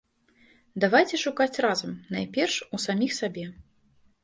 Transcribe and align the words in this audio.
Давайце 0.83 1.19
шукаць 1.25 1.61
разам, 1.67 1.93
найперш, 2.17 2.59
у 2.77 2.83
саміх 2.89 3.17
сабе. 3.21 3.47